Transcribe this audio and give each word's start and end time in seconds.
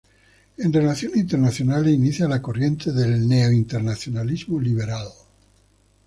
En 0.57 0.73
relaciones 0.73 1.15
internacionales 1.19 1.93
inicia 1.93 2.27
la 2.27 2.41
corriente 2.41 2.91
del 2.91 3.27
"Neo 3.27 3.51
internacionalismo 3.51 4.59
liberal". 4.59 5.07